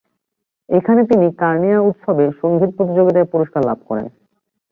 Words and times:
এখানে 0.69 1.01
তিনি 1.05 1.27
কার্নিয়া 1.39 1.79
উৎসবে 1.81 2.25
সঙ্গীত 2.41 2.71
প্রতিযোগিতায় 2.77 3.31
পুরস্কার 3.31 3.61
লাভ 3.65 3.79
করেন। 3.89 4.07